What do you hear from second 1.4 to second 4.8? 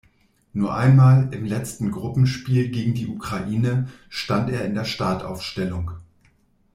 letzten Gruppenspiel gegen die Ukraine, stand er in